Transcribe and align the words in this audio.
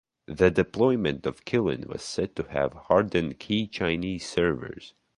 The 0.25 0.49
deployment 0.49 1.27
of 1.27 1.45
Kylin 1.45 1.85
was 1.85 2.01
said 2.01 2.35
to 2.37 2.47
have 2.49 2.73
"hardened 2.73 3.37
key 3.37 3.67
Chinese 3.67 4.27
servers". 4.27 4.95